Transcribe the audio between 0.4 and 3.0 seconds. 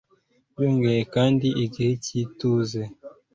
Byongeye kandi igihe cy'ituze,